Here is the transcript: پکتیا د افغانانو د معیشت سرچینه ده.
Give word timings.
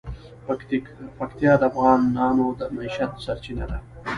پکتیا 1.17 1.53
د 1.61 1.63
افغانانو 1.71 2.45
د 2.59 2.61
معیشت 2.75 3.11
سرچینه 3.25 3.65
ده. 3.71 3.77